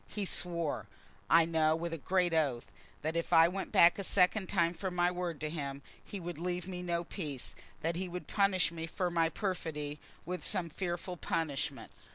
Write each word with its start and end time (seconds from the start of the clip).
He 0.07 0.25
swore, 0.25 0.87
I 1.29 1.45
know, 1.45 1.75
with 1.75 1.93
a 1.93 1.97
great 1.99 2.33
oath, 2.33 2.65
that 3.03 3.15
if 3.15 3.31
I 3.31 3.47
went 3.47 3.71
back 3.71 3.99
a 3.99 4.03
second 4.03 4.49
time 4.49 4.73
from 4.73 4.95
my 4.95 5.11
word 5.11 5.39
to 5.41 5.49
him 5.51 5.83
he 6.03 6.19
would 6.19 6.39
leave 6.39 6.67
me 6.67 6.81
no 6.81 7.03
peace, 7.03 7.53
that 7.81 7.95
he 7.95 8.09
would 8.09 8.25
punish 8.27 8.71
me 8.71 8.87
for 8.87 9.11
my 9.11 9.29
perfidy 9.29 9.99
with 10.25 10.43
some 10.43 10.69
fearful 10.69 11.17
punishment. 11.17 11.91